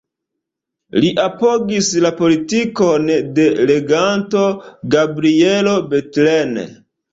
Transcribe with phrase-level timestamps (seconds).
[1.03, 3.05] Li apogis la politikon
[3.37, 4.43] de reganto
[4.99, 6.61] Gabrielo Bethlen.